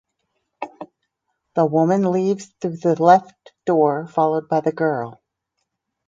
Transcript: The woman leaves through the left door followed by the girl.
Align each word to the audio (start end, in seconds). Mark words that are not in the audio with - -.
The 1.53 1.67
woman 1.67 2.09
leaves 2.11 2.47
through 2.59 2.77
the 2.77 2.99
left 2.99 3.51
door 3.67 4.07
followed 4.07 4.49
by 4.49 4.61
the 4.61 4.71
girl. 4.71 5.21